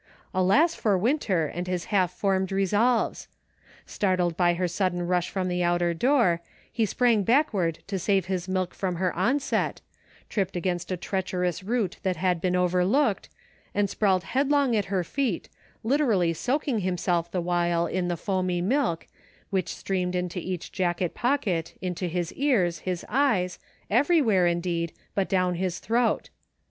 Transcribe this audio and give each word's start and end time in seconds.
Alas 0.33 0.73
for 0.73 0.97
Winter 0.97 1.45
and 1.45 1.67
his 1.67 1.85
half 1.93 2.09
formed 2.11 2.51
resolves! 2.51 3.27
Startled 3.85 4.35
by 4.35 4.55
her 4.55 4.67
sudden 4.67 5.05
rush 5.05 5.29
from 5.29 5.47
the 5.47 5.61
outer 5.61 5.93
door, 5.93 6.41
he 6.73 6.87
sprang 6.87 7.21
backward 7.21 7.83
to 7.85 7.99
save 7.99 8.25
his 8.25 8.47
milk 8.47 8.73
from 8.73 8.95
her 8.95 9.15
onset, 9.15 9.79
tripped 10.27 10.55
against 10.55 10.91
a 10.91 10.97
treacherous 10.97 11.61
root 11.61 11.97
that 12.01 12.15
had 12.15 12.41
been 12.41 12.55
overlooked, 12.55 13.29
and 13.75 13.91
sprawled 13.91 14.23
headlong 14.23 14.75
at 14.75 14.85
her 14.85 15.03
feet, 15.03 15.49
literally 15.83 16.33
soaking 16.33 16.79
himself 16.79 17.29
the 17.29 17.39
while 17.39 17.85
in 17.85 18.07
the 18.07 18.17
foamy 18.17 18.59
milk, 18.59 19.05
which 19.51 19.69
streamed 19.69 20.15
into 20.15 20.39
each 20.39 20.71
jacket 20.71 21.13
pocket, 21.13 21.77
into 21.79 22.07
his 22.07 22.33
ears, 22.33 22.79
his 22.79 23.05
eyes, 23.07 23.59
everywhere, 23.87 24.47
indeed, 24.47 24.93
but 25.13 25.29
down 25.29 25.53
his 25.53 25.77
throat. 25.77 26.31